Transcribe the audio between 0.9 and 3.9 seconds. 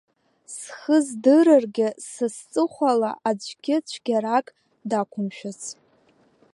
здырыргьы са сҵыхәала аӡәгьы